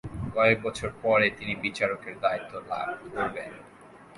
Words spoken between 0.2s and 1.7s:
কয়েক বছর পরে তিনি